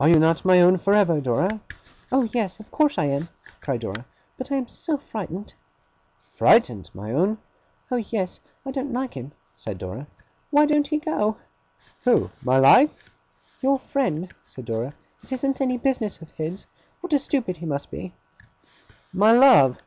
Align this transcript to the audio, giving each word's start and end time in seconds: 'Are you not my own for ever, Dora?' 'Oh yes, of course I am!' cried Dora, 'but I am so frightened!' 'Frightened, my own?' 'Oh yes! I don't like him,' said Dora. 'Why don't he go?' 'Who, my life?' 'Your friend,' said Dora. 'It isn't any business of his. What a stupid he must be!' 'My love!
'Are 0.00 0.08
you 0.08 0.14
not 0.18 0.46
my 0.46 0.62
own 0.62 0.78
for 0.78 0.94
ever, 0.94 1.20
Dora?' 1.20 1.60
'Oh 2.10 2.26
yes, 2.32 2.58
of 2.58 2.70
course 2.70 2.96
I 2.96 3.04
am!' 3.04 3.28
cried 3.60 3.80
Dora, 3.80 4.06
'but 4.38 4.50
I 4.50 4.54
am 4.56 4.66
so 4.66 4.96
frightened!' 4.96 5.52
'Frightened, 6.38 6.88
my 6.94 7.12
own?' 7.12 7.36
'Oh 7.90 7.96
yes! 7.98 8.40
I 8.64 8.70
don't 8.70 8.94
like 8.94 9.12
him,' 9.12 9.32
said 9.56 9.76
Dora. 9.76 10.06
'Why 10.50 10.64
don't 10.64 10.86
he 10.88 10.96
go?' 10.96 11.36
'Who, 12.04 12.30
my 12.40 12.56
life?' 12.58 13.10
'Your 13.60 13.78
friend,' 13.78 14.32
said 14.46 14.64
Dora. 14.64 14.94
'It 15.22 15.32
isn't 15.32 15.60
any 15.60 15.76
business 15.76 16.22
of 16.22 16.30
his. 16.30 16.64
What 17.02 17.12
a 17.12 17.18
stupid 17.18 17.58
he 17.58 17.66
must 17.66 17.90
be!' 17.90 18.14
'My 19.12 19.32
love! 19.32 19.82